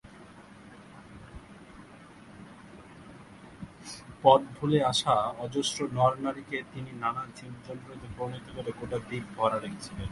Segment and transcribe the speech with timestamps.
[4.23, 8.97] পথ ভুলে আসা অজস্র নর নারী কে তিনি নানা জীব জন্তু তে পরিণত করে গোটা
[9.07, 9.99] দ্বীপ ভরা রেখেছিলেন।